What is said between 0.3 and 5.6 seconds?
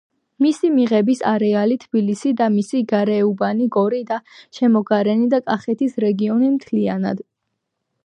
მისი მიღების არეალია თბილისი და მისი გარეუბნები; გორი და შემოგარენი და